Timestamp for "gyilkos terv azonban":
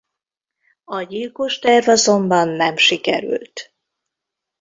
1.01-2.47